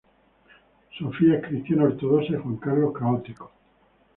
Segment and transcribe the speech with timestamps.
[0.97, 3.51] Sofía es cristiana ortodoxa y Juan Carlos católico.